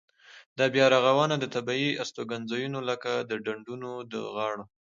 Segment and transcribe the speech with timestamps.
[0.57, 4.65] دا بیا رغونه د طبیعي استوګنځایونو لکه د ډنډونو د غاړو.